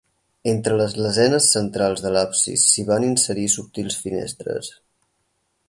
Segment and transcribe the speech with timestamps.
[0.51, 4.73] Entre les lesenes centrals de l'absis s'hi van inserir subtils finestres.